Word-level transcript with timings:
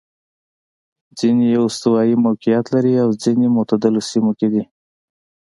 ځیني 1.17 1.45
یې 1.51 1.59
استوايي 1.67 2.15
موقعیت 2.25 2.65
لري 2.75 2.93
او 3.03 3.09
ځیني 3.21 3.47
معتدلو 3.55 4.01
سیمو 4.09 4.31
کې 4.39 4.47
دي. 4.53 4.63